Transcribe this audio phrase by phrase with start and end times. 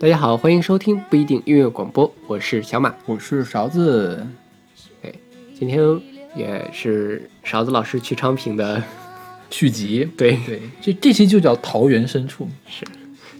[0.00, 2.92] 大家好，欢迎收听不一定音乐广播，我是小马。
[3.06, 4.26] 我是勺子，
[5.56, 5.80] 今天
[6.34, 8.82] 也是勺子老师去昌平的，
[9.50, 10.06] 续集。
[10.16, 12.48] 对，对，这这期就叫桃源深处。
[12.66, 12.84] 是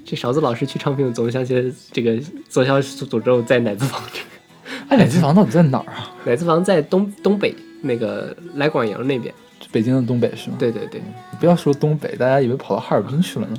[0.04, 2.16] 这勺子老师去昌平，总想起这个
[2.48, 4.00] 左小诅咒在奶子房。
[4.88, 6.14] 哎，奶子房到底在哪儿啊？
[6.24, 9.34] 奶子房在东东北那个来广营那边。
[9.72, 10.56] 北京的东北是吗？
[10.58, 11.02] 对对对，
[11.40, 13.56] 不要说东北，大家以为跑到哈尔滨去了呢。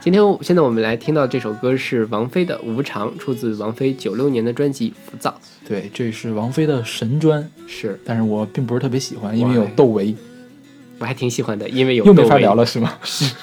[0.00, 5.30] 今天现在我们来听到这首歌是王菲的《无常》，出自王菲九六年的专辑《浮躁》。
[5.68, 10.14] 对，这是王菲的神专，是，但是我并不是特别喜欢，因为有窦唯。
[10.98, 12.94] 我还挺喜欢的，因为有又没法聊了，是吗？
[13.02, 13.34] 是。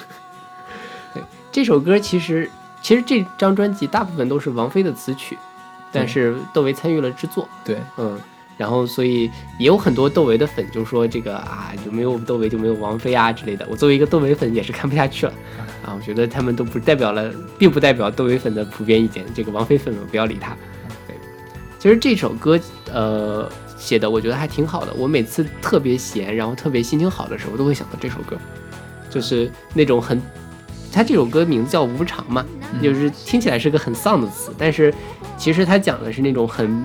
[1.12, 2.50] 对，这首歌其实
[2.82, 5.36] 其实这张专辑大部分都是王菲的词曲，
[5.92, 7.48] 但是窦唯参与了制作。
[7.64, 8.18] 对，嗯。
[8.56, 9.24] 然后，所以
[9.58, 13.66] 也有很多窦唯的粉就说这个啊，有没有窦唯就没有王菲啊之类的。
[13.68, 15.34] 我作为一个窦唯粉也是看不下去了
[15.84, 15.94] 啊！
[15.96, 19.24] 我觉得他们都不代表了，并不代表窦唯粉的普遍意见。
[19.34, 20.56] 这个王菲粉们不要理他。
[21.06, 21.16] 对，
[21.78, 22.58] 其实这首歌
[22.92, 24.92] 呃写的我觉得还挺好的。
[24.94, 28.36] 我每次特别闲，然后特别心情好的时候，都会想到这首歌，
[29.10, 30.20] 就是那种很，
[30.90, 32.44] 他这首歌名字叫《无常》嘛，
[32.82, 34.92] 就是听起来是个很丧的词，但是
[35.36, 36.84] 其实他讲的是那种很。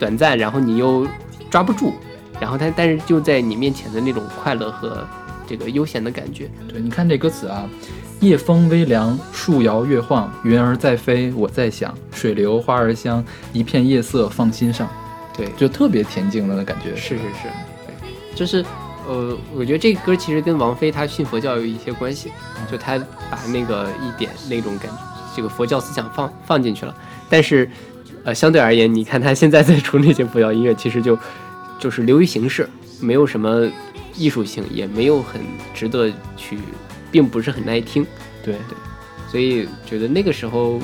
[0.00, 1.04] 短暂，然后你又
[1.50, 1.92] 抓不住，
[2.38, 5.04] 然后他但是就在你面前的那种快乐和
[5.44, 6.48] 这个悠闲的感觉。
[6.68, 7.68] 对，你看这歌词啊，
[8.20, 14.88] 夜风微凉，树摇月晃，云儿在飞，我在想，水流花儿香，一片夜色放心上。
[15.36, 16.96] 对，就特别恬静的感觉。
[16.96, 17.48] 是是是，
[17.86, 17.94] 对，
[18.34, 18.64] 就是
[19.06, 22.30] 呃，我觉得这个歌其实跟王菲她信佛教有一些关系，
[22.70, 22.98] 就她
[23.30, 24.98] 把那个一点那种感觉，
[25.36, 26.94] 这个佛教思想放放进去了，
[27.28, 27.70] 但是。
[28.24, 31.16] 呃，相对而言，你看她现在在出那些佛教音乐，其实就
[31.78, 32.68] 就是流于形式，
[33.00, 33.66] 没有什么
[34.16, 35.40] 艺术性，也没有很
[35.72, 36.58] 值得去，
[37.10, 38.06] 并不是很耐听。
[38.44, 38.76] 对对，
[39.30, 40.80] 所以觉得那个时候，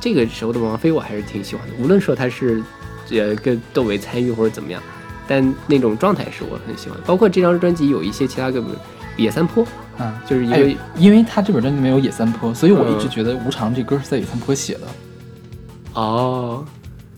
[0.00, 1.74] 这个时候的王菲我还是挺喜欢的。
[1.78, 2.62] 无论说她是
[3.10, 4.82] 呃跟窦唯参与或者怎么样，
[5.28, 6.98] 但那种状态是我很喜欢。
[7.06, 8.64] 包括这张专辑有一些其他歌，
[9.16, 9.64] 野三坡
[9.98, 14.80] 啊，就是因为因为他这本专辑没有野三坡，所以我一直觉得无常这歌是在野三坡写的。
[15.94, 16.64] 哦，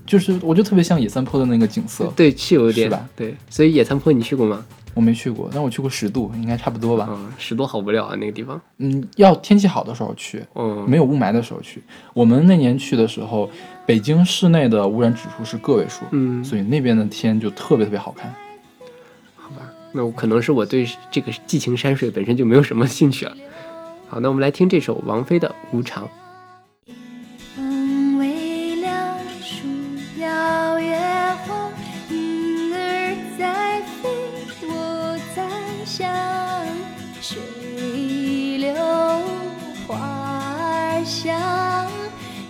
[0.06, 2.91] 就是我就特别像野三坡的那个景色，对，是有点？
[3.15, 4.65] 对，所以野三坡你去过吗？
[4.94, 7.08] 我没去过，但我去过十渡，应该差不多吧？
[7.10, 8.60] 嗯，十渡好无聊啊，那个地方。
[8.78, 11.82] 嗯，要天气好的时候去，嗯，没有雾霾的时候去。
[12.12, 13.48] 我们那年去的时候，
[13.86, 18.34] 北京市内的污染指数是个位数，嗯，所以那边的天就特别特别好看。
[19.36, 23.34] 好吧，那我可能是我对这个寄情山水本身就没有什么兴趣了。
[24.09, 26.04] 好，那我们来听这首王菲的《无常》。
[36.03, 36.67] 香，
[37.21, 37.39] 水
[38.59, 38.75] 流
[39.87, 41.89] 花儿香，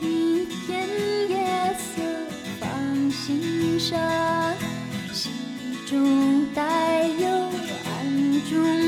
[0.00, 0.88] 一片
[1.28, 2.00] 夜色
[2.58, 4.00] 放心上，
[5.12, 5.30] 心
[5.86, 7.28] 中带有
[7.84, 8.81] 暗中。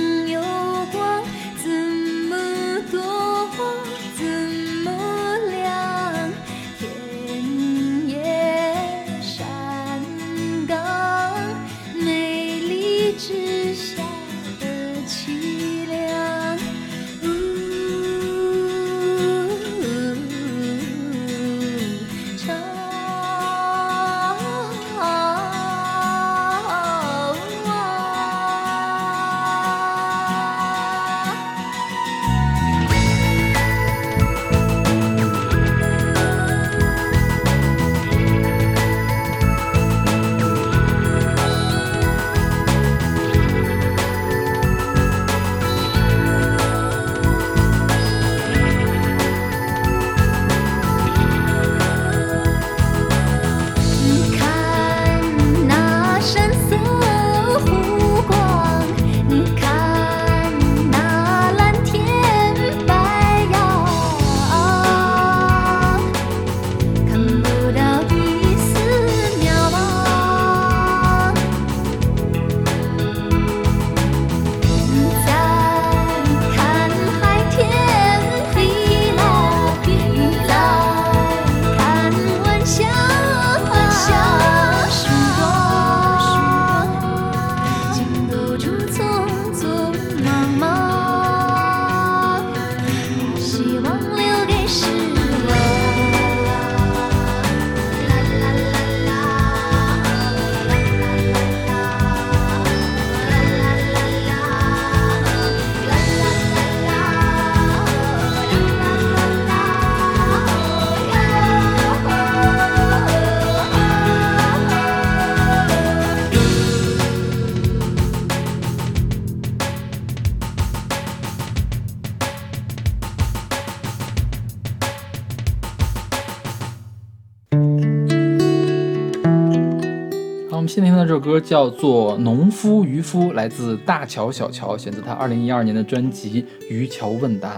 [131.24, 137.56] 歌叫做《农夫渔夫》，来自大乔小乔，选择他二零一二年的专辑《渔樵问答》。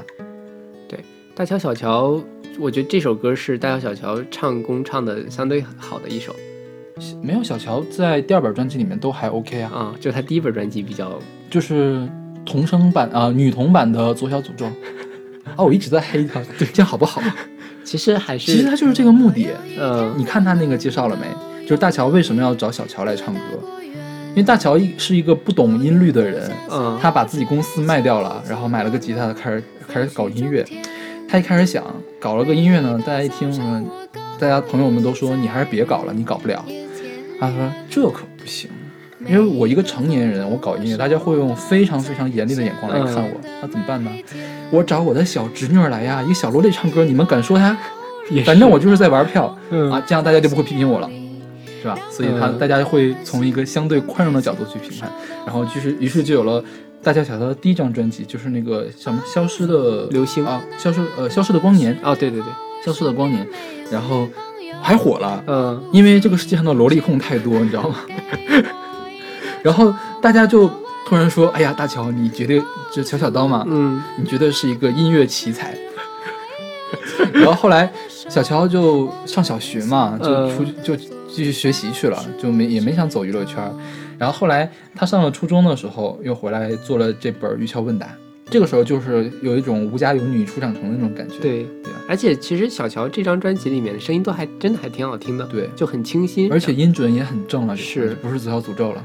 [0.88, 1.00] 对
[1.34, 2.22] 大乔小乔，
[2.60, 6.34] 我觉得这首歌是大乔小乔唱功唱的相对好的一首
[7.20, 11.18] 没有小乔在第二本专辑里面都还 OK 啊，啊，就他第一本专辑比较
[11.50, 12.08] 就是
[12.44, 14.64] 童声版啊、女童版的《左小诅咒》
[15.56, 17.20] 啊， 我一直在黑他，对，这样好不好？
[17.84, 19.48] 其实还是其实他就是这个目的。
[19.78, 21.26] 嗯你看他那个介绍了没？
[21.66, 23.40] 就是大乔为什么要找小乔来唱歌？
[24.30, 30.64] 因为大乔一是一个不懂音律的人，嗯他把自己公司卖掉了，然后买了个吉他，开始开始搞音乐。
[31.28, 31.82] 他一开始想
[32.20, 33.84] 搞了个音乐呢，大家一听，嗯，
[34.38, 36.64] 大家朋友们都说你还是别搞了，你搞不了。
[37.40, 37.56] 他说
[37.90, 38.70] 这可不行，
[39.26, 44.10] 因为我一个成年人，我搞音乐，大家会用非常非常严厉的眼光来看我，那怎么办呢？
[44.70, 47.76] 我找我的小侄女儿来呀，一个小萝莉唱歌，你们敢说她？
[48.44, 51.08] 反正我就是在玩票嗯啊，这样大家就不会批评我了，
[51.87, 51.99] 是吧？
[52.11, 55.11] 所以他嗯大家会从一个相对宽容的角度去评判，
[55.44, 56.62] 然后就是于是就有了
[57.03, 60.44] 大乔小乔的第一张专辑，就是那个什么消失的流星。
[60.44, 62.49] 啊，消失呃消失的光年，哦，对对对，
[62.85, 63.47] 消失的光年，
[63.91, 64.29] 然后
[64.83, 65.83] 还火了，嗯。
[65.93, 67.97] 因为这个世界上的萝莉控太多，你知道吗？
[69.62, 70.69] 然后大家就
[71.06, 72.61] 突然说：“哎呀，大乔，你绝对
[72.93, 74.03] 就小小刀嘛，嗯。
[74.19, 75.77] 你觉得是一个音乐奇才。
[77.33, 80.56] ”然后后来小乔就上小学嘛，就嗯。
[80.56, 80.97] 出去就
[81.37, 83.71] 继续学习去了，就没也没想走娱乐圈儿。
[84.17, 88.06] 然后后来他上了初中的时候，又回来做了这本《渔樵问答》。
[88.49, 91.35] 这个时候就是有一种无家有女初长成的那种感觉。
[91.43, 99.05] 对对啊而且其实小乔这张专辑里面的声音都还真的还挺好听的，对，就很清新，而且音准也很正了，是不是左小诅咒了？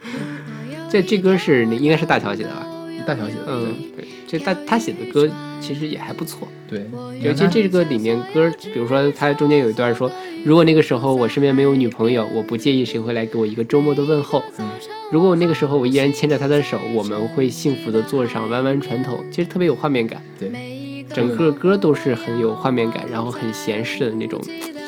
[0.90, 2.66] 这这歌是那应该是大乔写的吧？
[3.06, 5.26] 大乔写的，嗯，对，这大他写的歌
[5.60, 6.86] 其实也还不错，对，
[7.20, 10.10] 尤其这个里面歌，比如说它中间有一段说，
[10.44, 14.42] 如果那个时候我身边没有女朋友，我不介意谁会来给我一个周末的问候。
[14.58, 14.66] 嗯
[15.12, 20.20] 如果那个时候我依然牵着她的手，我们会幸福的坐上弯弯船头，其实特别有画面感。
[20.36, 24.42] 对，整个歌都是很有画面感，然后很闲适的那种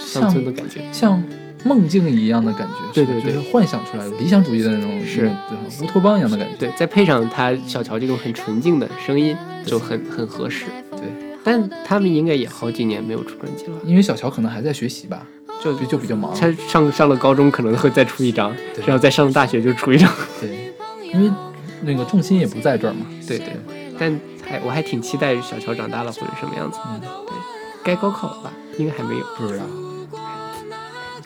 [0.04, 0.80] 乡村的感觉。
[0.90, 1.22] 像
[1.64, 5.30] 梦境一样的感觉，对对对就是幻想出来的理想主义的那种，是
[5.82, 6.54] 乌托邦一样的感觉。
[6.56, 10.66] 对，再配上他小乔这种很纯净的声音，就很很合适。
[10.92, 11.02] 对，
[11.42, 15.26] 但他们应该也好几年没有出专辑了，因为小乔可能还在学习吧，
[15.62, 16.34] 就就就比较忙。
[16.34, 20.10] 他上上了高中可能会再出一张，对然后再上了大学就出一张。
[20.40, 20.72] 对，
[21.12, 21.30] 因为
[21.82, 23.06] 那个重心也不在这儿嘛。
[23.26, 23.52] 对对，
[23.98, 26.78] 但还我还挺期待小乔长大了会是什么样子。
[26.88, 27.34] 嗯，对，
[27.82, 28.52] 该高考了吧？
[28.78, 29.24] 应该还没有。
[29.36, 29.64] 不知道。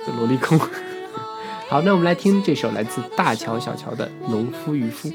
[0.07, 0.59] 这萝莉控。
[1.69, 5.09] 好，那我们来听这首来自大乔小乔的《农夫渔夫》。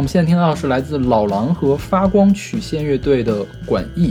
[0.00, 4.08] 我们现在听到的是来自老狼和发光曲线乐队的《管义》，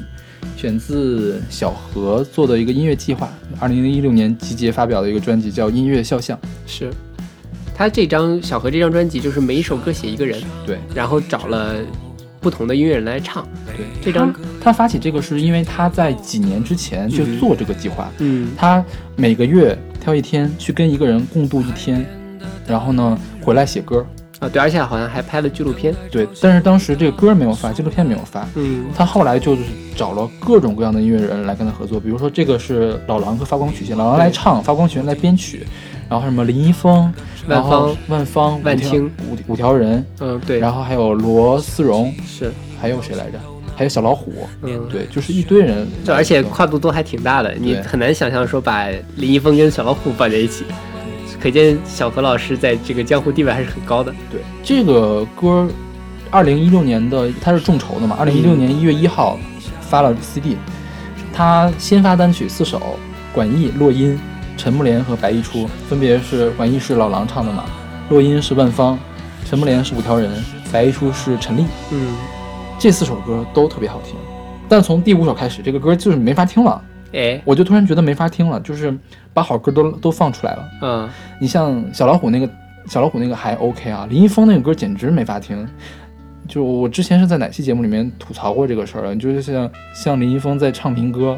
[0.55, 3.27] 选自小何做的一个音乐计划，
[3.59, 6.37] 二零一六年集结发表的一个专辑叫《音乐肖像》。
[6.67, 6.91] 是，
[7.73, 11.77] 他这张小何这张专辑就是每一首歌写一个人，对然后找了
[12.39, 13.43] 不同的音乐人来唱。
[13.75, 22.05] 对，这张他他发起这个是因为他在几年之前就做这个计划，嗯他每个月挑一天去跟一个人共度一天，
[22.67, 24.05] 然后呢回来写歌。
[24.39, 25.93] 啊，对，而且好像还拍了纪录片。
[26.09, 28.47] 对，但是当时这个歌没有发，纪录片没有发。
[28.55, 29.61] 嗯他后来就是
[29.95, 35.65] 找了各种各样的音乐人来跟他合作，比如说这个是老狼和发光曲线，老狼来唱，发光曲线来编曲，
[36.09, 37.13] 然后什么林一峰、
[37.47, 43.39] 然后万万芳、万青五五条人，嗯，对，然后还有罗思荣，是还有谁来着？
[43.75, 50.65] 还有小老虎，嗯对，就是一堆人来就而且跨度都还挺大的，你很难想象说把林一峰跟小老虎放在一起，
[51.39, 54.13] 可见小何老师在这个江湖地位还是很高的。
[54.29, 55.67] 对这个歌，
[56.29, 59.39] 二零一六年的他是众筹的嘛，二零一六年一月一号
[59.81, 60.57] 发了 CD，
[61.33, 62.97] 他先发单曲四首，
[63.33, 64.19] 管义、洛音、
[64.57, 67.65] 陈木莲和白一初，分别是管义是老狼唱的嘛，
[68.09, 68.99] 洛音是万芳，
[69.45, 70.31] 陈木莲是五条人，
[70.71, 72.15] 白一初是陈粒，嗯，
[72.77, 74.15] 这四首歌都特别好听，
[74.67, 76.81] 但从第五首开始，这个歌就是没法听了，
[77.13, 78.95] 哎，我就突然觉得没法听了，就是
[79.33, 80.69] 把好歌都都放出来了。
[80.81, 81.09] 嗯，
[81.39, 82.49] 你像小老虎那个，
[82.87, 85.67] 小老虎那个还 OK 啊，林一峰那个歌简直没法听。
[86.47, 91.37] 就我之前是在哪期节目里面吐槽过这个事儿了，就是像像林一峰在唱民歌，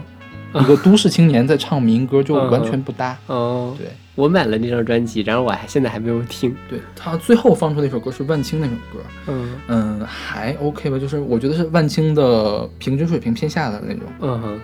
[0.54, 3.18] 一个 都市青年在唱民歌，就完全不搭。
[3.28, 6.56] 哦，对我买了那张专辑，然后我还现在还没有听。
[6.70, 14.62] 对，他最后放出那首歌是万青那首歌，嗯嗯，还 OK 吧，就是我觉得是万青的平均水平偏下的那种，嗯哼，好吧，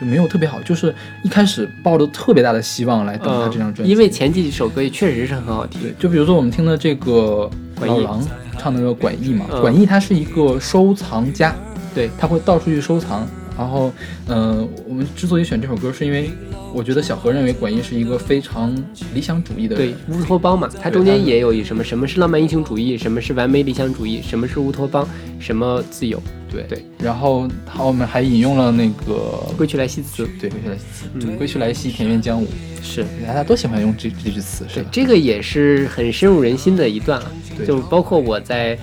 [0.00, 5.94] 就没有特别好，就是一开始抱着特别大的希望来等他嗯，这张专辑，因为前几首歌也确实是很好听对，。
[5.98, 7.50] 就比如说我们听的这个
[7.80, 8.26] 老狼
[8.58, 11.54] 唱的那个管义嘛，嗯管义他是一个收藏家，
[11.94, 13.26] 对，他会到处去收藏。
[13.56, 13.90] 然后，
[14.28, 16.30] 嗯、我们之所以选这首歌，是因为
[16.72, 18.72] 我觉得小何认为管义是一个非常
[19.12, 25.04] 理想主义的对，乌托邦嘛，它中间也有一什么什么是浪漫英雄主义，什么是完美理想主义，什么是乌托邦，
[25.40, 26.22] 什么自由。
[26.50, 26.84] 对对。
[26.98, 30.82] 然后他我们还引用了那个归去来兮辞，对归去来兮，
[31.14, 32.48] 嗯归去来兮，田园将舞，
[32.82, 34.88] 是大家都喜欢用这这句词，是吧？
[34.90, 37.30] 对这个也是很深入人心的一段啊。
[37.56, 38.78] 对就包括我在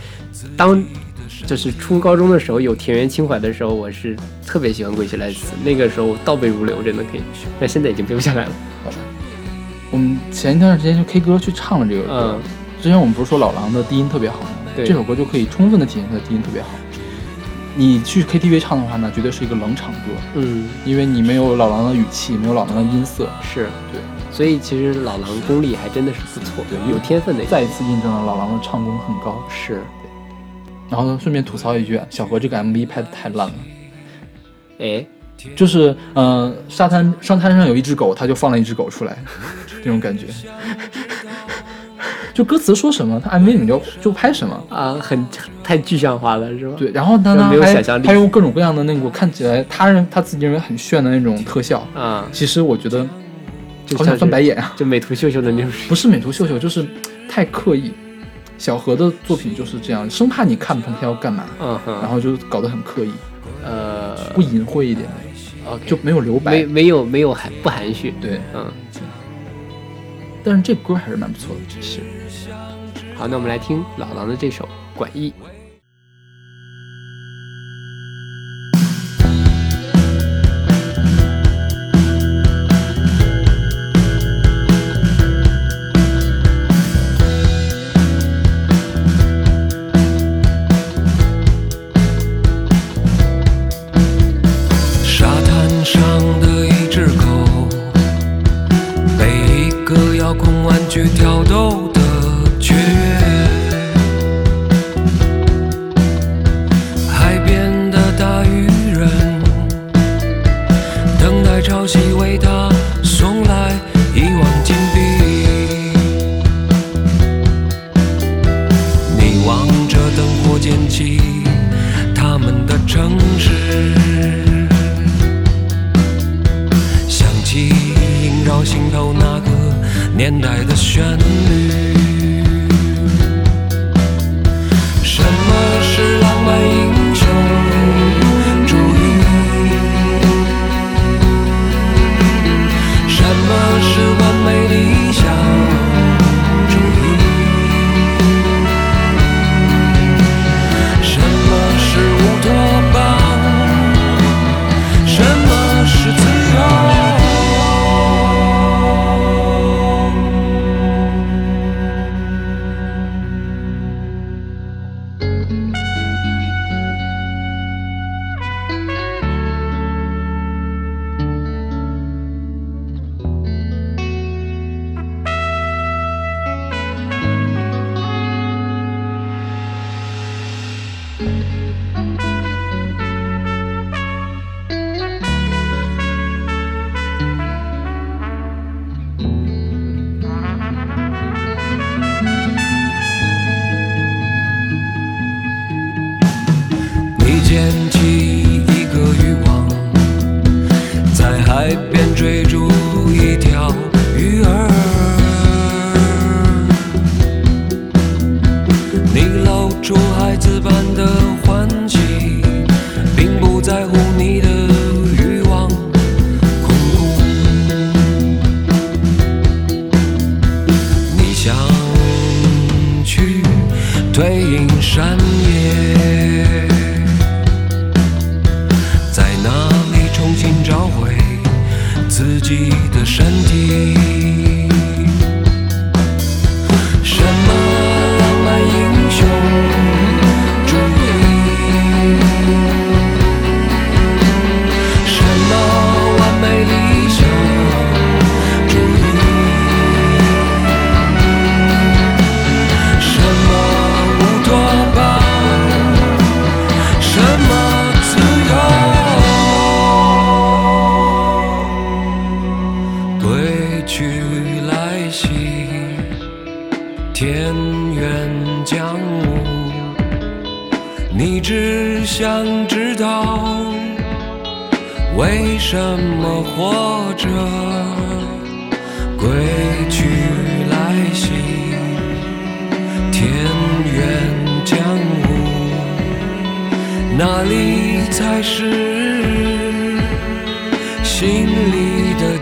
[0.58, 0.84] 当
[1.46, 7.22] 就是初高中的时候有田园情怀的时候，我是特别喜欢归去来兮，那个时候倒背如流，真的可以。
[7.60, 8.52] 但现在已经背不下来了。
[9.92, 12.42] 我们前一段时间就 K 歌去唱了这个歌，嗯
[12.82, 14.48] 之前我们不是说老狼的低音特别好吗？
[14.76, 16.70] 对这首歌就可以充分的体现他的低音特别好。
[17.76, 23.30] 你去 KTV 唱的话呢，绝对是一个冷场歌，嗯，因为你没有老狼的语气，没有老狼的音色。
[23.42, 23.70] 是。
[23.92, 24.02] 对，
[24.32, 26.80] 所以其实老狼功力还真的是不错，对。
[26.90, 27.44] 有天分的。
[27.46, 29.44] 再一次印证了老狼的唱功很高。
[29.50, 29.82] 是，
[30.90, 33.54] 然后呢，顺便吐槽一句，小何这个 MV 拍的太烂了，
[34.80, 35.06] 哎，
[35.56, 39.18] 就是呃，沙滩沙滩上有一只狗，他就放了一只狗出来，
[39.84, 40.28] 这种感觉。
[42.36, 44.64] 就歌词说什么，他 MV 里面就就拍什么。
[44.70, 45.26] 啊，很
[45.64, 46.76] 太具象化了，是吧？
[46.78, 53.08] 对，然后他呢没有想象力还用各种各样的那个看起来他人他自己认为很炫的那种特效，啊，其实我觉得
[53.98, 54.74] 好想翻白眼啊！
[54.76, 56.86] 就美图秀秀的那种，不是美图秀秀，就是
[57.30, 57.92] 太刻意。
[58.58, 63.12] 小何的作品就是这样，生怕你看不出他要干嘛，嗯哼，然后就搞得很刻意，
[63.66, 65.06] 呃不隐晦一点
[65.70, 66.64] ，，OK，就没有留没白。
[66.64, 68.66] 没有没有含不含蓄，对，嗯，
[70.46, 71.82] 但是这歌还是蛮不错的。
[71.82, 72.02] 是。
[73.16, 74.66] 好，那我们来听老狼的这首
[74.98, 75.34] 《管义》。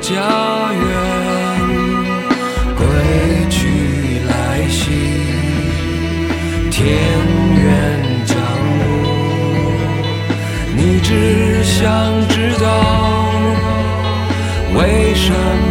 [0.04, 0.12] 家
[0.74, 0.84] 园？
[2.76, 2.84] 归
[3.50, 3.56] 去
[4.28, 4.34] 来
[4.68, 4.82] 兮，
[6.70, 6.76] 田
[7.56, 7.66] 园
[8.26, 8.36] 将
[8.68, 8.76] 芜，
[10.76, 11.10] 你只
[11.64, 11.82] 想
[12.28, 12.66] 知道
[14.76, 15.63] 为什么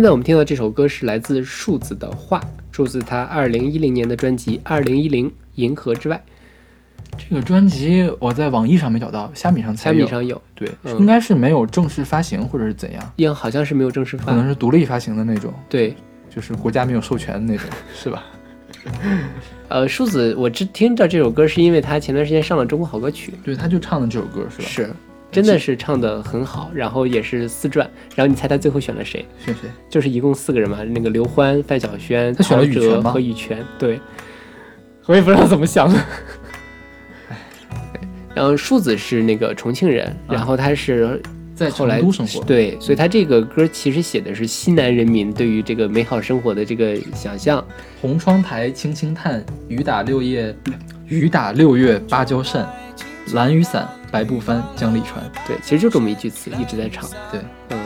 [0.00, 6.18] 现在我们听到这首歌是来自数字的话，出自他二零一零年的专辑《二零一零银河之外
[7.18, 9.98] 这个专辑我在网易上没找到，虾米上》，才有。
[9.98, 14.48] 虾米上有，对，嗯应该是没有正式发行或者是怎样，应好像是没有正式发可能。
[14.48, 15.94] 是独立发行的那种，对，
[16.34, 18.24] 就是国家没有授权的那种， 是吧？
[19.68, 24.66] 呃，树子我只听到这首歌是因为他前段时间上了中国好歌曲，对，他就唱的这首歌是吧？
[24.66, 24.90] 是，
[25.30, 29.24] 真的是唱的很好，然后也是四传，然后你猜他最后选了谁？
[29.44, 29.68] 选谁？
[29.88, 34.00] 就是一共四个人嘛，那个刘欢、范晓萱、他选了羽泉吗和羽泉，对，
[35.06, 35.98] 我也不知道怎么想的。
[38.34, 41.20] 然后树子是那个重庆人，然后他是
[41.54, 42.42] 在成后来都生活。
[42.44, 47.62] 对，所以他这个歌其实写的是西南人民对于这个美好生活的这个想象。
[48.00, 50.56] 红窗台轻轻叹，雨打六月，
[51.06, 52.66] 雨打六月芭蕉扇，
[53.34, 55.22] 蓝雨伞白布帆，江里船。
[55.46, 57.08] 对，其实就这么一句词一直在唱。
[57.30, 57.40] 对，
[57.70, 57.78] 嗯，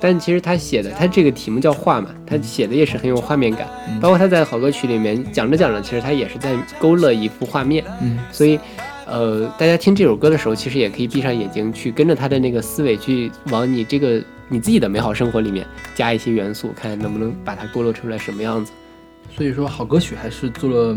[0.00, 7.84] 但其实他写的，他这个题目叫画嘛，他写的也是很有画面感，嗯包括他在好歌曲里面讲着讲着，其实他也是在勾勒一幅画面。
[8.00, 8.58] 嗯，所以，
[9.06, 18.72] 呃，大家听这首歌的时候，其实也可以闭上眼睛，去跟着他的那个思维，去往你这个你自己的美好生活里面加一些元素，看能不能把它勾勒出来什么样子。
[19.36, 20.96] 所以说好歌曲还是做了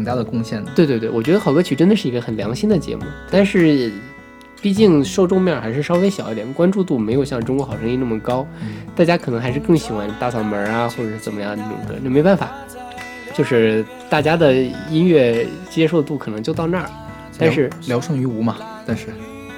[0.00, 0.72] 挺大的贡献的。
[0.74, 3.92] 对对对，我觉得好歌曲真的是一个很良心的节目，但是
[4.62, 8.46] 毕竟受众面还是稍微小一点，关注度没有像《中国好声音》那么高，
[8.96, 12.50] 大家可能还是更喜欢大嗓门啊，或者是怎么样那种歌，那没办法，
[13.34, 14.54] 就是大家的
[14.90, 16.90] 音乐接受度可能就到那儿，
[17.38, 19.08] 但是聊聊胜于无嘛，但是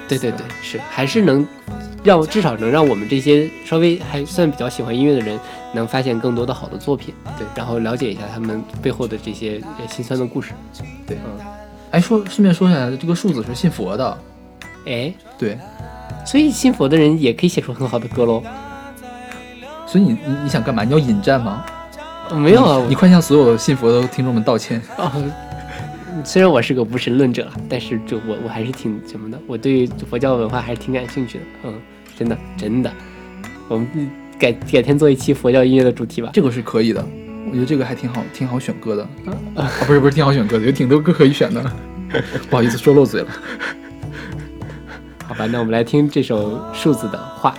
[0.07, 1.45] 对对对，是还是能
[2.03, 5.39] 让至少能让我们这些稍微还算比较喜欢音乐的人，
[5.73, 10.51] 能发现更多的好的作品，对，然后了解一下他们背后的这些呃心酸的故事。
[11.07, 11.45] 对嗯，
[11.91, 14.17] 哎说顺便说一下，这个树子是信佛的，
[14.85, 15.57] 哎，对，
[16.25, 18.43] 所以信佛的人也可以写出很好的歌喽。
[19.85, 20.83] 所以你你你想干嘛？
[20.83, 21.63] 你要引战吗？
[22.31, 24.81] 没有啊，你快向所有信佛的听众们道歉。
[24.97, 25.11] 哦，
[26.23, 31.43] 虽然我是个无神论者，但是就我我还是挺什么的，我对佛教文化还是挺感兴趣的。
[31.63, 31.73] 嗯，
[32.17, 32.91] 真的真的，
[33.67, 33.87] 我们
[34.37, 36.29] 改改天做一期佛教音乐的主题吧。
[36.33, 37.05] 这个是可以的，
[37.47, 39.03] 我觉得这个还挺好，挺好选歌的。
[39.55, 41.61] 啊，不是不是，挺好选歌的，有挺多歌可以选的。
[42.49, 43.27] 不好意思，说漏嘴了。
[45.27, 47.55] 好吧，那我们来听这首数字的话。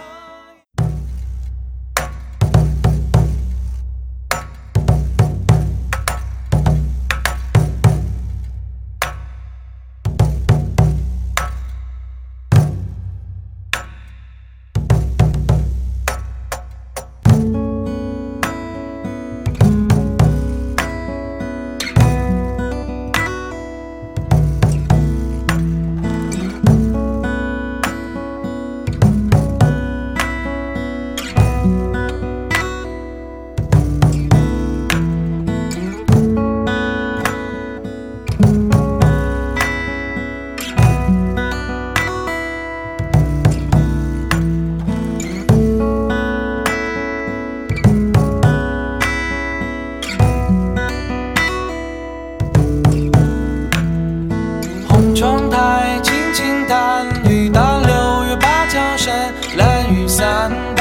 [60.20, 60.73] 蓝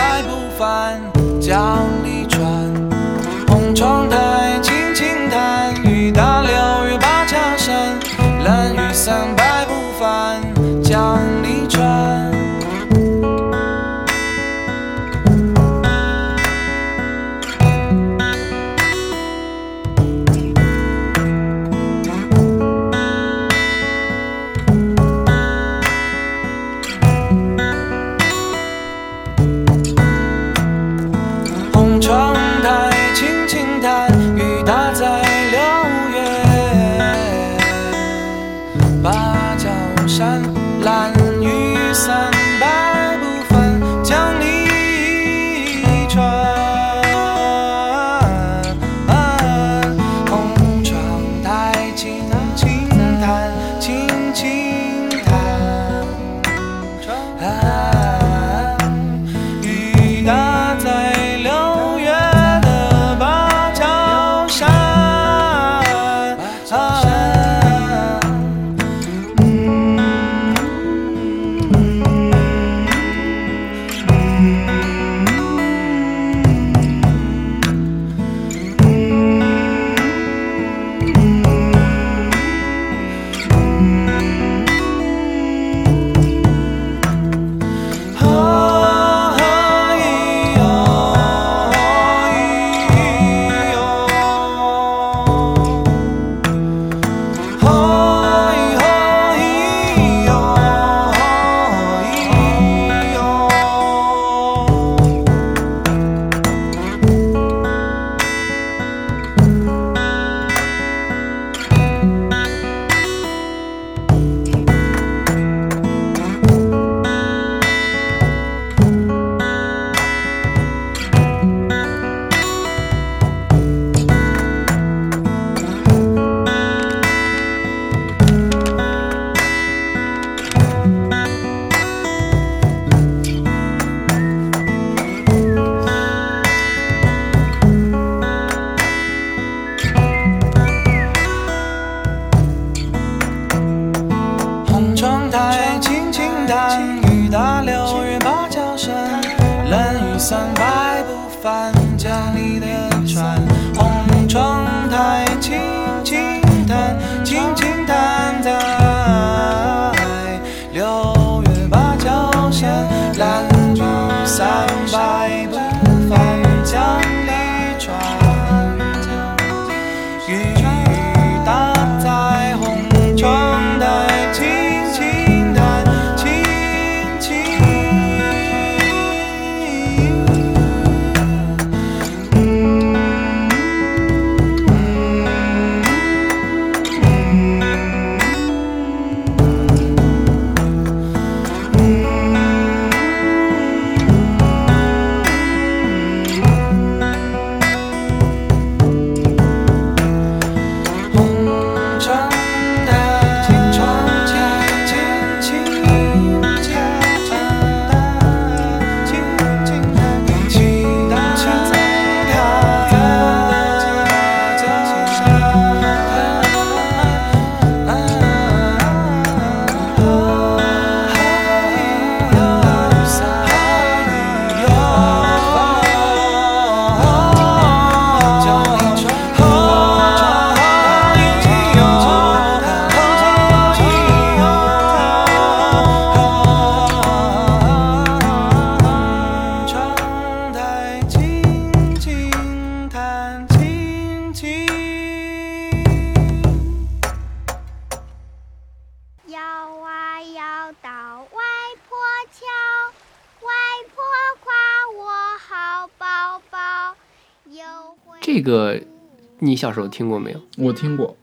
[259.44, 260.40] 你小时候听过没有？
[260.58, 261.16] 我听过，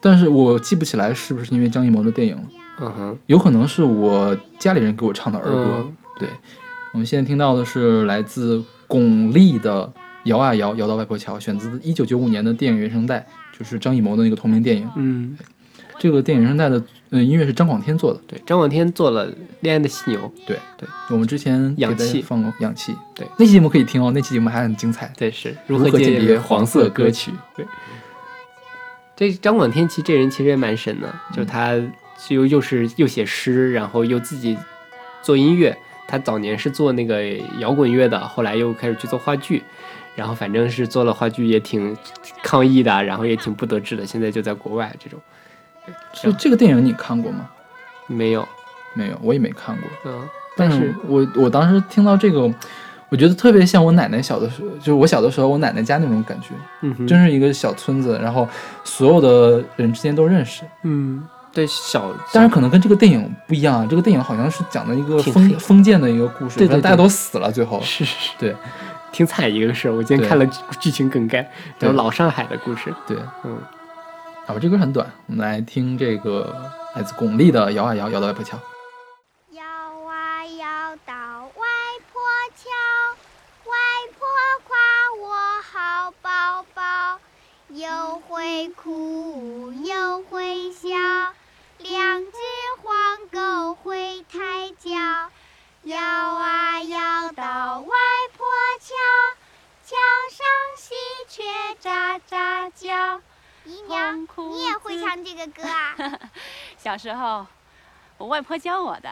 [0.00, 2.42] 但是我记不起来是不是因为张艺谋的电影了，
[2.80, 5.76] 嗯哼，有可能是我家里人给我唱的儿歌。
[5.78, 5.96] 嗯。
[6.18, 6.28] 对，
[6.92, 9.86] 我们现在听到的是来自巩俐的
[10.24, 13.26] 《摇啊摇，摇到外婆桥》，选自一九九五年的电影原声带，
[13.58, 14.86] 就是张艺谋的那个同名电影。
[14.96, 15.38] 嗯，
[15.98, 18.20] 这个电影原声带的呃音乐是张广天做的。
[18.26, 25.12] 对，张广天做了《恋爱的犀牛》，对对，我们之前氧气放过氧气，对那期节目可以听哦，那期节目还很精彩。
[25.16, 27.32] 对，是如何何鉴别黄黄色歌歌曲？
[27.56, 27.66] 对，
[29.16, 31.74] 这张广天其实这人其实也蛮神的，就他
[32.28, 34.56] 又又是又写诗，然后又自己
[35.22, 35.76] 做音乐。
[36.06, 37.24] 他早年是做那个
[37.60, 39.62] 摇滚乐的，后来又开始去做话剧，
[40.16, 41.96] 然后反正是做了话剧也挺
[42.42, 45.20] 抗议的，然后也挺不得志的，现在就在国外这种。
[46.12, 47.48] 就这个电影你看过吗？
[48.06, 48.46] 没有，
[48.94, 49.88] 没有，我也没看过。
[50.04, 52.52] 嗯，但是我我当时听到这个，
[53.08, 56.48] 我觉得特别像我奶奶小的时候，就是我小的时候我奶奶家那种感觉，
[56.82, 58.48] 嗯哼，真是一个小村子，然后
[58.84, 60.62] 所有的人之间都认识。
[60.82, 61.22] 嗯，
[61.52, 67.80] 对小，但是可能跟这个电影不一样啊，这个电影好像是讲的一个封封建的一个故事，对对对大家都死了，最后。
[67.82, 68.54] 是是是，对。
[69.12, 69.92] 挺惨一个事儿。
[69.92, 70.46] 我今天看了
[70.78, 71.50] 剧情梗概，然
[71.80, 71.88] 对。
[71.88, 73.16] 后老上海的故事，对。
[73.42, 73.58] 嗯，
[74.50, 78.58] 好吧，这歌很短，我们来听这个来自巩俐的《摇啊摇，摇到外婆桥》。
[79.52, 81.66] 摇啊摇到外
[82.10, 82.20] 婆
[82.56, 82.66] 桥，
[83.64, 83.76] 外
[84.18, 84.26] 婆
[84.66, 84.76] 夸
[85.20, 87.20] 我好宝宝，
[87.68, 90.88] 又会哭又会笑，
[91.78, 92.32] 两只
[92.82, 94.90] 黄狗会抬脚。
[95.84, 97.96] 摇啊摇到外
[98.36, 98.46] 婆
[98.80, 98.96] 桥，
[99.84, 99.96] 桥
[100.32, 100.44] 上
[100.76, 100.94] 喜
[101.28, 103.20] 鹊喳喳叫。
[104.48, 106.18] 你也会唱这个歌啊？
[106.78, 107.46] 小时候，
[108.18, 109.10] 我外婆教我的。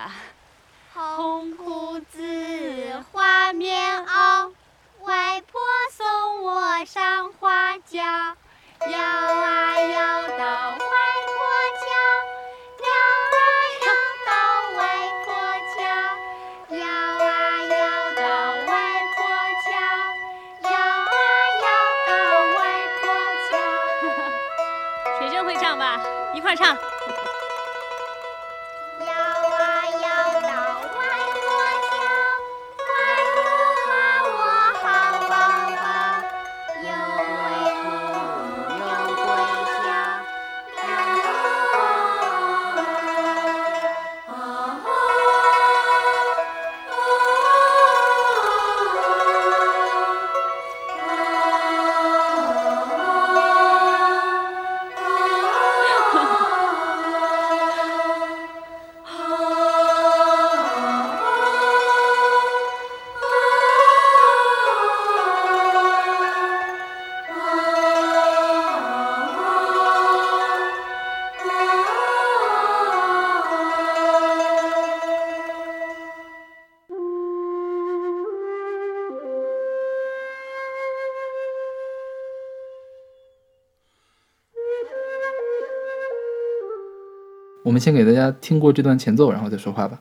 [0.95, 4.53] 红裤子，花棉袄，
[5.01, 5.61] 外婆
[5.93, 10.79] 送我上花轿，摇啊摇到
[26.49, 26.88] 块唱。
[87.79, 90.01] 先给大家听过这段前奏，然后再说话吧。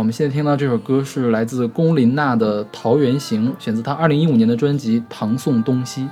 [0.00, 6.04] 我们现在听到这首歌是来自龚琳娜的《桃源行》，选自她二零一五年的专辑《唐宋东西》。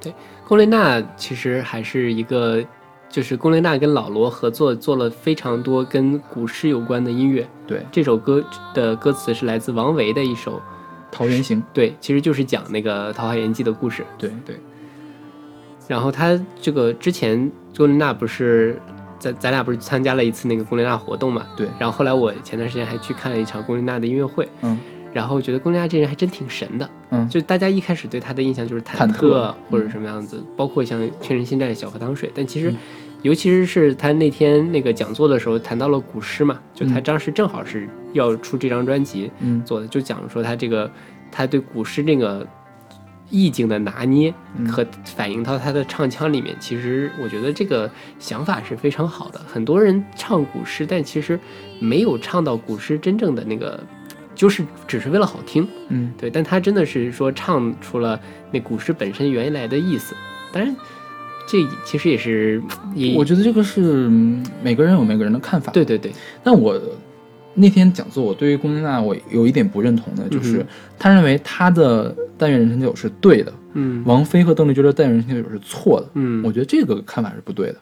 [0.00, 0.14] 对
[0.48, 2.64] 龚琳娜其实还是一个，
[3.10, 7.46] 就是龚琳娜跟老罗合作做了非常多跟古诗有关的音乐。
[7.66, 10.58] 对，《这首歌的歌词是来自王维的一首，
[11.12, 11.60] 桃源行》。
[11.74, 14.02] 对，其实就是讲那个《桃花源记》的故事。
[14.16, 14.56] 对对。
[15.86, 18.80] 然后他这个之前龚琳娜不是
[19.18, 21.46] 咱咱俩不是参加了一次那个龚琳娜活动嘛？
[21.56, 21.66] 对。
[21.78, 24.48] 然后后来我前段时间还去看了一场龚琳娜的音乐会。
[24.62, 24.78] 嗯。
[25.12, 26.90] 然后觉得龚琳娜这人还真挺神的。
[27.10, 27.28] 嗯。
[27.28, 32.72] 就大家一开始对她的印象就是忐忑或者什么样子，包括像《全人心战》《小河淌水》，但其实，
[33.22, 40.90] 尤其是他那天那个讲座的时候谈到了古诗嘛，就他当时正好是要出这张专辑嗯做的，就讲说他这个
[41.32, 42.46] 他对古诗这个。
[43.30, 44.32] 意境的拿捏
[44.68, 49.40] 和反映到他的唱腔里面，其实我觉得这个想法是非常好的。
[49.46, 51.38] 很多人唱古诗，但其实
[51.80, 53.82] 没有唱到古诗真正的那个，
[54.34, 55.66] 就是只是为了好听。
[55.88, 56.30] 嗯，对。
[56.30, 58.20] 但他真的是说唱出了
[58.52, 60.14] 那古诗本身原来的意思。
[60.52, 60.74] 当然，
[61.48, 62.62] 这其实也是
[62.94, 64.08] 也，我觉得这个是
[64.62, 65.72] 每个人有每个人的看法。
[65.72, 66.12] 对对对。
[66.44, 66.80] 那我
[67.56, 70.64] 那天讲座，我对于龚琳娜我有一点不认同的，就是
[70.98, 72.14] 他认为他的。
[72.38, 77.76] 但愿人长久是对的，嗯，王菲和邓丽君的但愿人长久是错的，嗯，我觉得这个看法是不对的，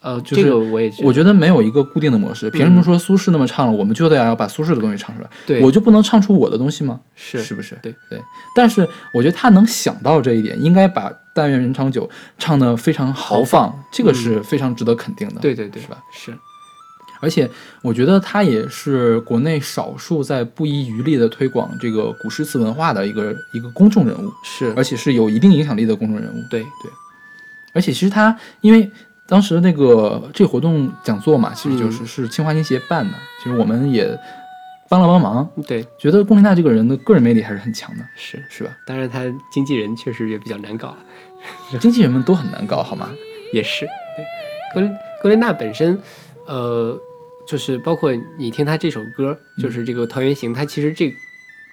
[0.00, 6.98] 呃，就是这个我也我觉得没有一个固定的模式，凭什么说苏轼那么唱了，我们就得要把苏轼的东西唱出来，对，我就不能唱出我的东西吗？
[7.14, 7.78] 是是不是？
[7.80, 8.20] 对对，
[8.56, 8.80] 但是
[9.14, 16.02] 我觉得他能想到这一点，应该把但愿人长久唱得非常豪放，这个是非常值得肯定的，对对对，是吧？
[16.12, 16.36] 是。
[17.20, 17.50] 而且
[17.82, 26.36] 我觉得他也是国内少数在不遗余力的推广这个古诗词文化的一个一个公众人物，是，而且是有一定影响力的公众人物。
[26.48, 26.90] 对对，
[27.72, 28.88] 而且其实他因为
[29.26, 34.16] 当时那个这个活动讲座嘛，其实就是是清华音协办的，其实我们也
[34.88, 35.48] 帮了帮忙。
[35.66, 38.70] 对，觉得龚琳娜这个人的个人魅力还是很强的，是是吧？
[38.86, 40.96] 当然，他经纪人确实也比较难搞，
[41.80, 43.10] 经纪人们都很难搞，好吗？
[43.52, 43.86] 也是，
[44.74, 46.00] 对，龚龚琳娜本身，
[46.46, 46.96] 呃。
[47.48, 51.14] 就是包括你听他这首歌，就是这个《桃源行》，他其实这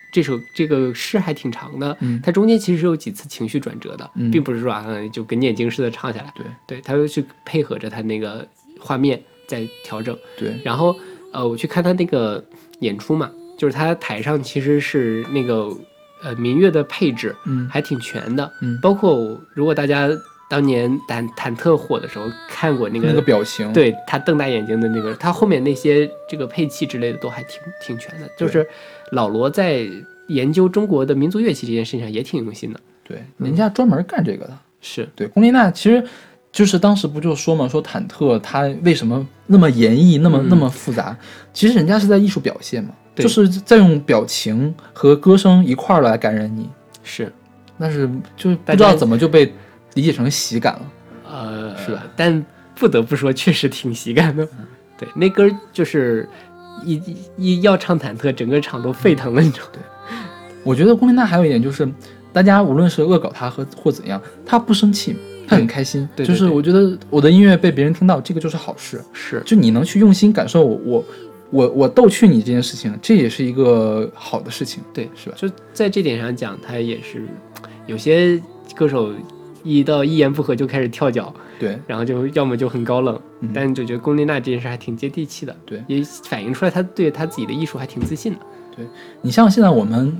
[0.09, 6.45] 这首这个诗还挺长的，嗯，它中间其实是有几次情绪转折的，嗯，并不是说啊就跟念经似的唱下来，对。
[6.65, 8.47] 对，他会去配合着他那个
[8.79, 10.95] 画面在调整，对，然后
[11.33, 12.41] 呃我去看他那个
[12.79, 15.69] 演出嘛，就是他台上其实是那个
[16.23, 20.09] 呃民乐的配置，嗯，还挺全的，嗯，包括如果大家。
[20.55, 28.29] 当年忐忐忑火的时候，看过那个那个表情，对他瞪大眼睛的那个，他后面那些这个配器之类的都还挺挺全的。
[28.37, 28.65] 就是
[29.11, 29.85] 老罗在
[30.29, 32.79] 研究中国的民族乐器这件事情上也挺用心的。
[33.03, 34.57] 对，人家专门干这个的。
[34.79, 36.01] 是对，龚琳娜其实
[36.53, 41.17] 就是当时不就说嘛，说忐忑他为什么那么演绎，那么那么复杂？
[41.51, 46.69] 其实人家是在艺术表现嘛，就是在用表情和歌声一块儿来感染你。
[47.03, 47.29] 是，
[47.77, 49.53] 但是就不知道怎么就被。
[49.95, 50.81] 理解成喜感了，
[51.29, 52.03] 呃，是吧？
[52.15, 54.47] 但不得不说，确实挺喜感的。
[54.97, 56.27] 对，那歌就是
[56.83, 57.01] 一
[57.37, 59.61] 一要唱忐忑，整个场都沸腾了那种。
[59.71, 59.81] 对，
[60.63, 61.89] 我觉得龚琳娜还有一点就是，
[62.31, 65.15] 大家无论是恶搞她和或怎样，她不生气，
[65.47, 66.07] 她很开心。
[66.15, 69.01] 对，就是我觉得我的音乐被别人听到，这个就是好事。
[69.13, 71.05] 是，就你能去用心感受我我
[71.51, 74.83] 我我逗趣你这件事情，这也是一个好的事情。
[74.93, 75.35] 对，是吧？
[75.37, 77.25] 就在这点上讲，他也是
[77.85, 78.41] 有些
[78.75, 79.13] 歌手。
[79.65, 88.39] 一到一言不合就开始跳脚，对，然后就要么就很高冷，嗯、但就觉得龚琳娜这件事还挺接地气的，对，也反映出来她对她自己的艺术还挺自信的。
[88.77, 88.85] 对
[89.21, 90.15] 你像现在我们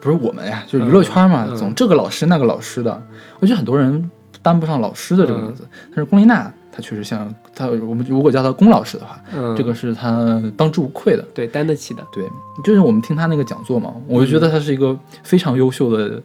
[0.00, 3.02] 不是我们呀，就是娱乐圈嘛，嗯、总这个老师那个老师的，
[3.40, 4.10] 我觉得很多人
[4.42, 12.06] 担不上老师的这个名字，嗯、但是龚琳娜她确实像她，我们如果叫她龚老师的话，嗯，这个是她当之无愧的，对，担得起的。
[12.12, 12.22] 对，
[12.62, 16.22] 就是我们听她那个讲座嘛，我就觉得她是一个非常优秀的。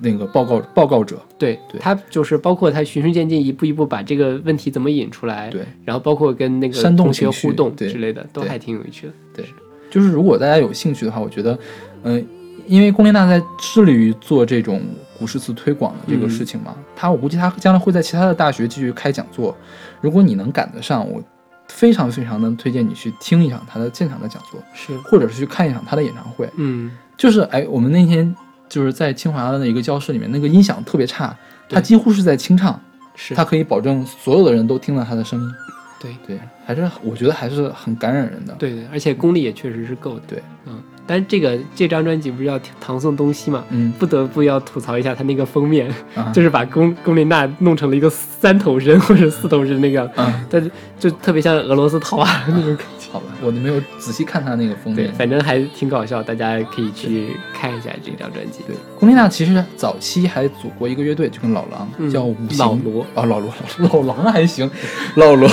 [0.00, 1.20] 那个报告报告者。
[1.38, 9.12] 对对他就是包括他循序渐进，一步一步把这个问题怎么引出来，对，然后包括跟那个同学互动对之类的，都还挺有趣的。
[9.34, 9.44] 对
[9.90, 11.58] 就是如果大家有兴趣的话，我觉得，
[12.02, 12.26] 嗯、
[12.66, 14.82] 因为龚琳娜在致力于做这种
[15.18, 19.56] 古诗词推广的这个事情嘛，她我估计她将来会在其他的大学继续开讲座。
[20.00, 21.22] 如果你能赶得上，我
[21.68, 26.50] 非常非常能推荐你去听一场她的现场的讲座，是，或者是去看一场她的演唱会。
[26.56, 28.34] 嗯，就是哎，我们那天
[28.68, 31.36] 就是在清华的一个教室里面，那个音响特别差，
[31.68, 32.80] 他几乎是在清唱，
[33.14, 35.54] 是，他可以保证所有的人都听到他的声音。
[35.98, 38.54] 对对，还是我觉得还是很感染人的。
[38.58, 40.22] 对对，而且功力也确实是够的。
[40.28, 52.95] 对，嗯，但是这个这张专辑不是要唐宋东西嘛，嗯不得不要吐槽一下他那个封面，啊，就是把龚龚琳娜弄成了一个三头身或者四头身那个，嗯，但是就特别像俄罗斯套娃那种感觉。
[53.12, 55.14] 好吧，我都没有仔细看他那个封对，面。
[55.14, 58.60] 反正还挺搞笑，大家可以去看一下这张专辑。
[58.66, 64.70] 对，龚琳娜其实早期还组过一个乐队，就跟老狼、嗯叫五行老罗哦，老罗老 老狼还行，
[65.16, 65.48] 老罗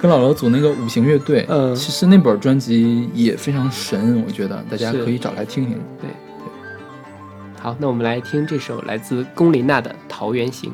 [0.00, 1.46] 跟老罗组那个五行乐队。
[1.48, 5.80] 嗯其实那本专辑也非常神，我觉得大家可以找来听听。
[6.00, 6.10] 对，
[7.60, 10.70] 好，那我们来听这首来自龚琳娜的《桃源行》。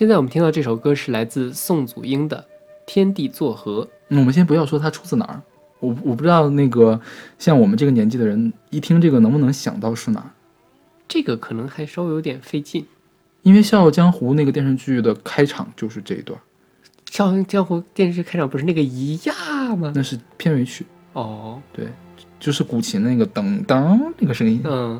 [0.00, 2.38] 现在我们听到这首歌是来自宋祖英的
[2.86, 3.84] 《天地作合》。
[4.08, 5.42] 嗯，我们先不要说它出自哪儿，
[5.78, 6.98] 我我不知道那个
[7.38, 10.30] 像我们这个年纪的人一听这个能不能想到是哪儿，
[11.06, 12.86] 这个可能还稍微有点费劲。
[13.42, 16.40] 因为《笑傲江湖》那个电视剧的开场就是这一段，
[17.14, 19.92] 《笑傲江湖》电视剧开场不是那个一呀吗？
[19.94, 21.86] 那是片尾曲，哦，对
[22.38, 24.62] 就是古琴那个噔噔那个声音。
[24.64, 24.98] 嗯，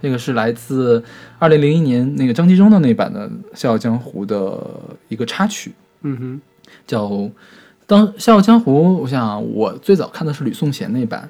[0.00, 1.02] 这个是来自
[1.38, 4.62] 二零零一年那个张纪中的那版的《笑傲江湖》的
[5.08, 5.72] 一个插曲，
[6.02, 6.40] 嗯哼，
[6.86, 7.30] 叫
[7.86, 8.72] 当《笑傲江湖》。
[8.98, 11.28] 我想啊我最早看的是吕颂贤那版，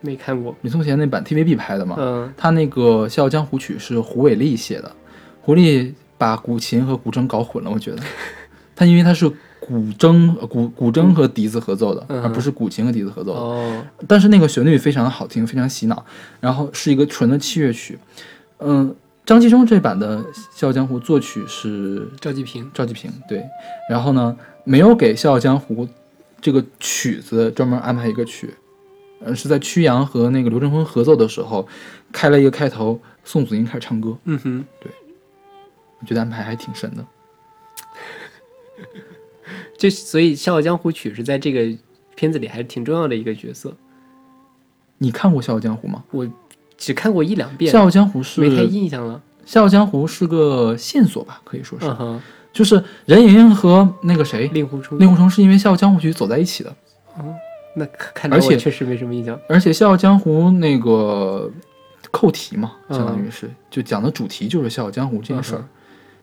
[0.00, 0.56] 没看过。
[0.62, 1.96] 吕颂贤那版 TVB 拍的嘛。
[1.98, 4.90] 嗯他那个《笑傲江湖曲》是胡伟立写的，
[5.40, 8.02] 胡立把古琴和古筝搞混了，我觉得。
[8.74, 9.30] 他因为他是
[9.68, 13.38] 古筝、呃古古筝和笛子合奏的，嗯而不是古琴和笛子合奏的。
[13.38, 16.02] 哦，但是那个旋律非常的好听，非常洗脑，
[16.40, 17.98] 然后是一个纯的器乐曲。
[18.60, 18.96] 嗯，
[19.26, 20.18] 张纪中这版的
[20.54, 22.70] 《笑傲江湖》作曲是赵季平。
[22.72, 23.44] 赵季平，对。
[23.90, 25.84] 然后呢，没有给《笑傲江湖》
[26.40, 28.54] 这个曲子专门安排一个曲，
[29.20, 31.68] 呃，是在曲阳和那个刘振坤合奏的时候，
[32.10, 34.90] 开了一个开头，宋祖英开始唱歌，嗯哼，对
[36.00, 37.04] 我觉得安排还挺神的。
[39.78, 41.78] 这所以《笑傲江湖曲》是在这个
[42.16, 43.74] 片子里还是挺重要的一个角色。
[44.98, 46.02] 你看过《笑傲江湖》吗？
[46.10, 46.28] 我
[46.76, 49.22] 只看过一两《遍，笑傲江湖》是没太《印象了。
[49.46, 52.22] 笑傲江湖》是个线索吧，可以说是，嗯哼，
[52.52, 54.98] 就是任盈盈和那个谁令狐冲。
[54.98, 56.76] 令狐冲是因为《笑傲江湖曲》走在一起的，
[57.74, 59.38] 那看看来而且我确实没什么印象。
[59.48, 61.50] 而且《笑傲江湖》那个
[62.10, 65.68] 扣题嘛，嗯相当于是、就讲的主题就是《笑傲江湖》这件事儿，嗯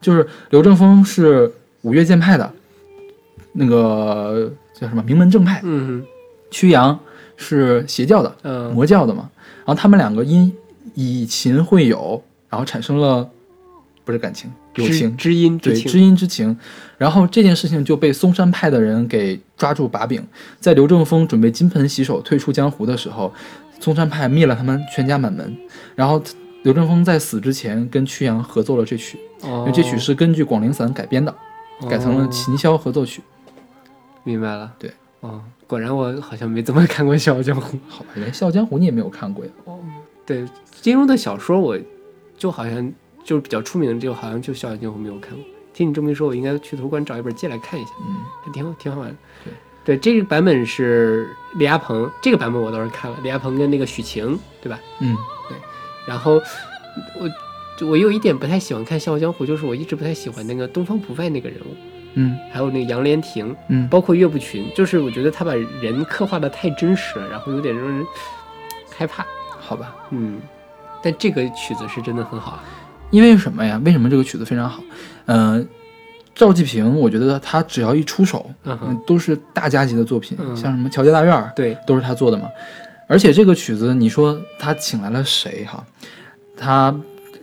[0.02, 1.52] 就是刘正风是
[1.82, 2.54] 五岳剑派的，
[3.58, 6.06] 那个叫什么名门正派，嗯
[6.52, 6.98] 曲阳
[7.38, 9.30] 是邪教的魔教的嘛，
[9.66, 10.54] 然后他们两个因
[10.94, 13.28] 以琴会友，然后产生了
[14.04, 15.74] 不是感情友情，知音情。
[15.74, 16.58] 对知音之情，
[16.98, 20.22] 然后这件事情就被嵩山派的人给抓住把柄，
[20.60, 23.34] 在刘正风准备金盆洗手退出江湖的时候，
[23.80, 25.58] 嵩山派灭了他们全家满门，
[25.96, 26.22] 然后
[26.64, 31.34] 刘正风在死之前跟曲阳合奏了这曲，因哦为这曲是根据广陵散改编的，
[31.90, 32.28] 改成了哦。
[32.30, 33.22] 琴箫合奏曲。
[34.26, 34.74] 明白了。
[34.78, 37.78] 对，哦，果然我好像没怎么看过《笑傲江湖》。
[37.88, 39.52] 好吧，连《笑傲江湖》你也没有看过呀？
[39.64, 39.80] 哦
[40.26, 40.44] 对，
[40.82, 41.78] 金庸的小说我
[42.38, 42.92] 就好像
[43.24, 45.40] 就是比较出名的，就好像就《笑傲江湖》没有看过。
[45.74, 49.16] 听你这么一说，我应该去图书馆找一本借来看一下，嗯，还挺好，挺好玩的。
[49.44, 49.54] 对
[49.96, 54.80] 对，这个版本是李亚鹏，这个版本我倒是看了，李亚鹏跟那个许晴，对吧？
[55.00, 55.16] 嗯，
[55.48, 55.58] 对
[56.08, 56.42] 然后
[57.20, 57.30] 我
[57.78, 61.76] 就我有一点不太喜欢看《笑傲江湖》，就是我一直不太喜欢那个东方不败那个人物，
[62.16, 68.06] 嗯还有那个杨莲亭，嗯，包括岳不群，就是我觉得他把人刻画的太真实了，然后有点让人
[68.96, 69.26] 害怕。
[69.60, 70.40] 好吧，嗯，
[71.02, 72.60] 但这个曲子是真的很好。
[73.12, 73.82] 因为什么呀？
[73.84, 74.82] 为什么这个曲子非常好？
[75.26, 75.68] 嗯、
[76.34, 82.48] 赵季平，我觉得他只要一出手，嗯哼嗯，都是大家级的作品，嗯像什么《乔家大院》儿，对，都是他做的嘛。
[83.08, 85.84] 而且这个曲子，你说他请来了谁哈？
[86.58, 86.96] 他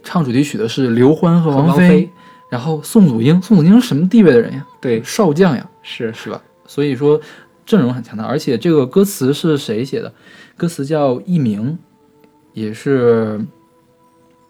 [0.02, 2.10] 唱主题曲的是刘欢和王菲，和王菲
[2.52, 4.66] 然后宋祖英，宋祖英是什么地位的人呀？
[4.78, 6.28] 对，少将呀，是是。
[6.28, 6.38] 吧？
[6.66, 7.18] 所以说
[7.64, 10.12] 阵容很强大，而且这个歌词是谁写的？
[10.54, 11.78] 歌词叫佚名，
[12.52, 13.40] 也是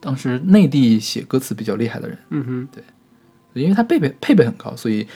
[0.01, 2.83] 当时内地写歌词比较厉害的人，嗯哼，对。
[3.63, 5.07] 因为他配备配备很高，所以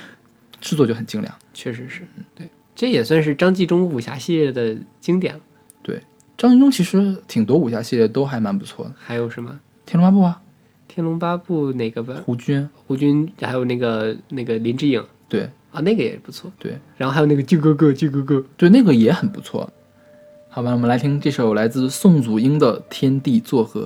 [0.60, 1.34] 制作就很精良。
[1.52, 2.06] 确实是。
[2.36, 5.40] 对，这也算是张纪中武侠系列的经典了。
[6.38, 9.50] 张纪中其实挺多武侠系列都还蛮不错的，《还有什么
[9.84, 10.40] 《天龙八部》啊，
[10.96, 12.16] 天龙八部》哪个版？
[12.24, 16.50] 胡军，胡军，还有那个那个林志颖对啊，那个也不错。
[16.58, 18.42] 对然后还有那个靖哥哥，靖哥哥。
[18.56, 19.70] 对，那个也很不错。
[20.48, 23.82] 好吧，我们来听这首来自宋祖英的《天地作合》。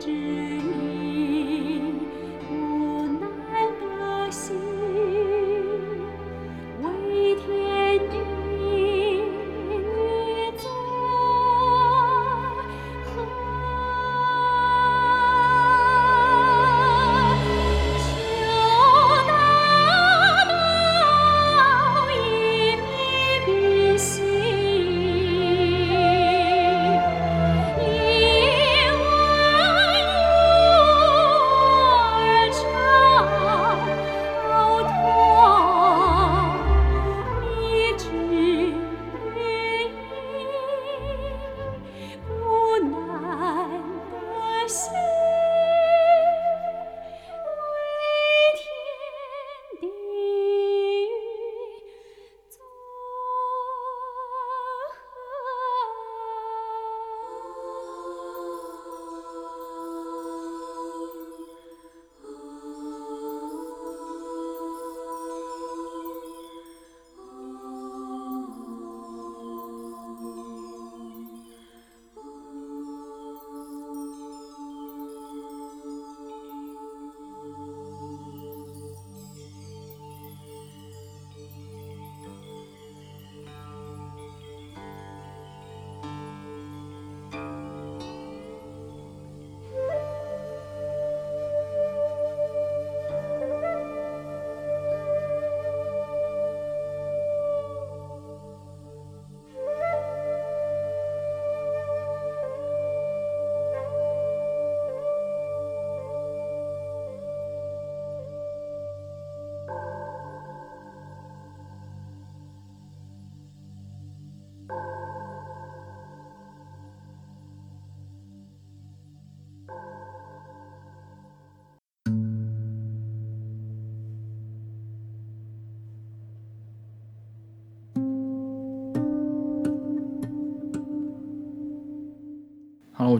[0.00, 0.59] 知。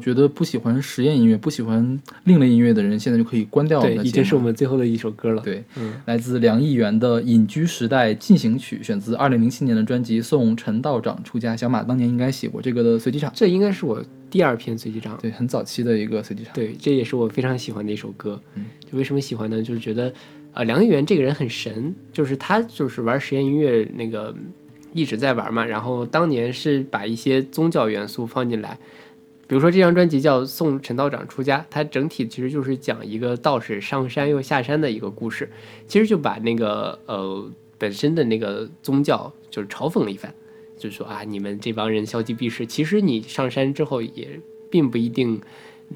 [0.00, 11.52] 觉得不喜欢实验音乐、不喜欢另类音乐的人，现在就可以关掉我们对，的节已经是我们最后的一首歌了。，对，嗯，来自梁艺元的《隐居时代进行曲》，选自二零零七年的专辑《送陈道长出家》。
[11.56, 15.18] 小马当年应该写过这个的随机场，这应该是我第二篇随机场。
[15.20, 16.54] 对，很早期的一个随机场。
[16.54, 18.40] 对，这也是我非常喜欢的一首歌。
[18.54, 19.62] 嗯，就为什么喜欢呢？
[19.62, 20.12] 就是觉得，
[20.54, 24.34] 呃，梁艺元这个人很神，就是他就是玩实验音乐那个
[24.92, 25.64] 一直在玩嘛。
[25.64, 28.78] 然后当年是把一些宗教元素放进来，
[29.50, 35.50] 比如说这张专辑叫《送陈道长出家》，它整体其实就是讲一个道士上山又下山的一个故事，
[35.88, 40.32] 其实就把那个呃本身的那个宗教就是嘲讽了一番，
[40.78, 44.38] 就是说啊，你们这帮人消极避世，其实你上山之后也
[44.70, 45.40] 并不一定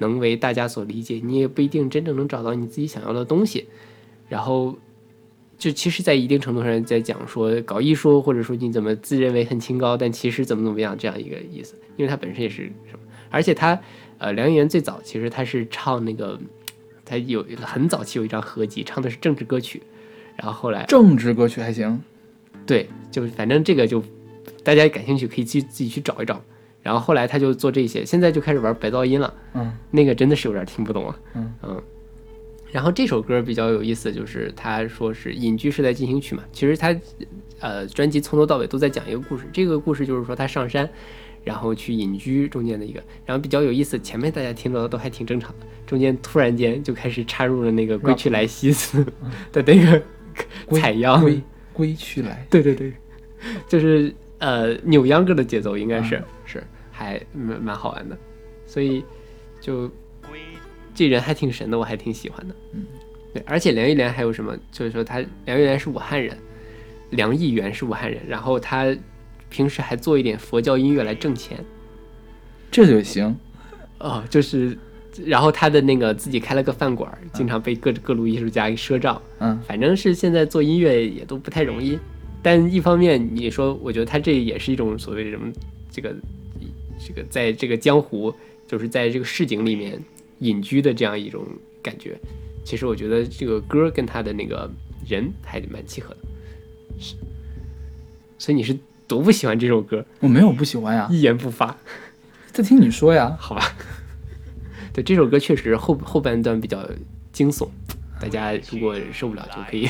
[0.01, 3.69] 能为大家所理解，你也不一定真正能找到你自己想要的东西。
[4.29, 4.77] 然后，
[5.57, 11.77] 就其实，在一定程度上在讲说搞艺术，或者说你怎么自认为很清高，但其实怎么怎么样这样一个意思。
[11.97, 12.99] 因为它本身也是什么，
[13.35, 13.79] 而且他
[14.19, 16.39] 呃，梁元最早其实他是唱那个，
[17.05, 19.83] 他有很早期有一张合集，唱的是政治歌曲，
[20.37, 22.01] 然后后来政治歌曲还行，
[22.65, 24.03] 对，就反正这个就
[24.63, 26.41] 大家感兴趣可以去自己去找一找。
[26.81, 29.35] 然后后来他就做这些，现在就开始玩白噪音了。
[29.55, 31.19] 嗯那个真的是有点听不懂啊。
[31.35, 31.83] 嗯
[32.71, 36.95] 然后这首歌比较有意思，就是他说是隐居时代进行曲嘛，其实他
[37.61, 40.91] 呃专辑从头到尾都在讲一个故事，这个故事就是说他上山，
[41.45, 49.05] 然后去隐居中间的一个，然后比较有意思，前面大家听到的都还挺正常的，中间突然间就开始插入了那个归去来兮似
[49.53, 50.03] 的那个
[50.81, 51.41] 采样，归
[51.73, 52.93] 归去来，对对对，
[53.69, 58.17] 就是呃扭秧歌的节奏，应该是、嗯是还蛮蛮好玩的，
[58.67, 59.05] 所以
[59.61, 59.91] 就
[60.95, 62.55] 这人还挺神的，我还挺喜欢的。
[62.73, 62.87] 嗯，
[63.33, 64.57] 对，而且梁玉莲还有什么？
[64.71, 66.39] 就是说他梁玉莲是武汉人，
[67.11, 68.97] 梁艺源是武汉人，然后他
[69.55, 71.65] 平时还做一点佛教音乐来挣钱。
[72.73, 73.37] 这就行。
[74.01, 74.77] 哦，就是，
[75.25, 79.23] 然后他的那个自己开了个饭馆儿，经常被各各路艺术家给赊账。
[79.39, 81.97] 嗯，反正是现在做音乐也都不太容易，
[82.43, 85.53] 但一方面你说，我觉得他这也是一种所谓什么
[85.89, 86.13] 这个
[86.99, 88.35] 这个在这个江湖，
[88.67, 90.03] 就是在这个市井里面
[90.41, 91.47] 隐居的这样一种
[91.81, 92.19] 感觉。
[92.65, 94.69] 其实我觉得这个歌跟他的那个
[95.07, 96.19] 人还蛮契合的，
[96.99, 97.15] 是。
[98.37, 98.77] 所以你是
[99.15, 101.77] 多不喜欢这首歌，我没有不喜欢呀，一言不发，
[102.53, 103.37] 在听你说呀。
[103.39, 103.63] 好吧？
[104.93, 106.79] 对，这首歌确实后后半段比较
[107.33, 107.69] 惊悚，
[108.21, 109.89] 大家如果受不了就可以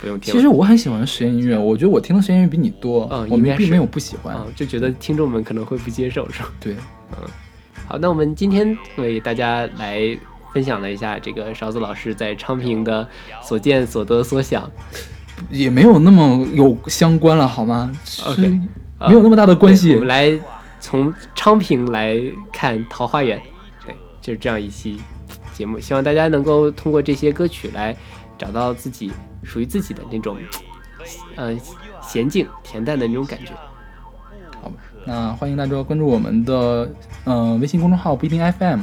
[0.00, 0.38] 不用听了。
[0.38, 4.34] 其实我很喜欢实验音乐，我觉得我听的实验音乐比你多，嗯我们并没有不喜欢。
[4.34, 6.52] 啊、就觉得听众们可能会不接受，是吧？
[6.60, 6.74] 对，
[7.12, 7.28] 嗯
[7.86, 10.18] 好，那我们今天为大家来
[10.52, 13.08] 分享了一下这个勺子老师在昌平的
[13.42, 14.70] 所见所得所想。
[15.50, 17.90] 也没有那么有相关了，好吗？
[18.04, 18.60] 是 OK，
[19.08, 20.08] 没有那么大的关系对我们。
[20.08, 20.38] 来
[20.80, 22.16] 从昌平来
[22.52, 23.40] 看桃花源，
[23.84, 25.00] 对，就是这样一期
[25.52, 25.78] 节目。
[25.80, 27.96] 希望大家能够通过这些歌曲来
[28.36, 29.10] 找到自己
[29.42, 30.36] 属于自己的那种，
[31.36, 31.54] 呃，
[32.02, 33.52] 娴静恬淡的那种感觉。
[34.60, 34.74] 好吧，
[35.04, 36.90] 那欢迎大家关注我们的
[37.24, 38.80] 呃微信公众号不一定 FM，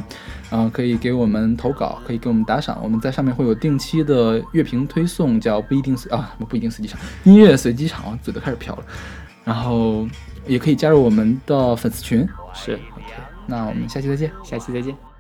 [0.49, 8.85] 呃，可以给我们投稿，可以给我们打赏，我们在上面会有定期的乐评推送，叫不一定随啊不一定随机场，音乐随机场，嘴都开始飘了。
[9.43, 10.07] 然后
[10.47, 12.27] 也可以加入我们的粉丝群。
[12.53, 13.13] 是 OK，
[13.47, 14.31] 那我们下期再见。
[14.43, 15.14] 下期再见。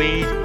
[0.00, 0.39] 归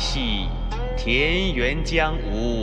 [0.00, 0.48] 兮，
[0.96, 2.59] 田园将芜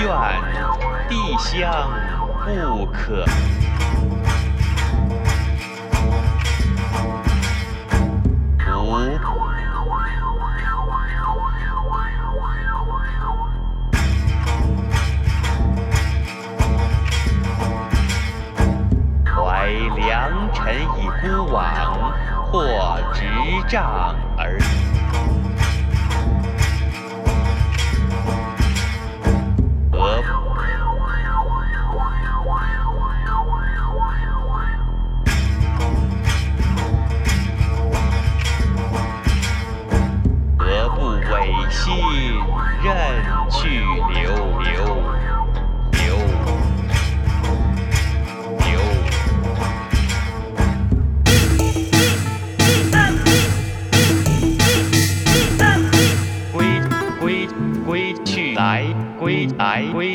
[0.00, 0.08] 愿，
[1.08, 1.90] 地乡
[2.44, 3.24] 不可。
[19.26, 22.12] 怀良辰以孤往，
[22.50, 23.24] 或执
[23.68, 24.09] 杖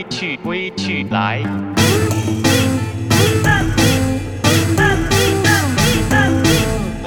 [0.05, 1.41] 归去归去来。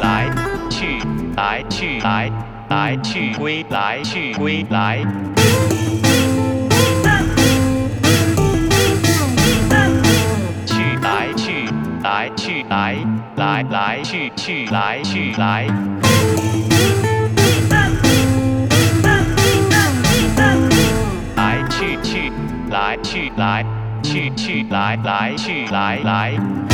[0.01, 0.31] 来
[0.71, 1.01] 去
[1.37, 2.31] 来去来
[2.69, 4.99] 来去归来去归来。
[10.67, 11.69] 去来去
[12.03, 12.97] 来去来
[13.37, 16.08] 来来去去来去来。
[25.19, 26.68] 来去来来。